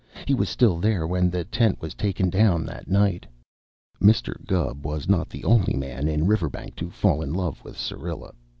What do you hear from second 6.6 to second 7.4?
to fall in